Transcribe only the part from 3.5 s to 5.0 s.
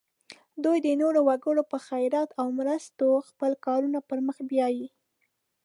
کارونه پر مخ بیایي.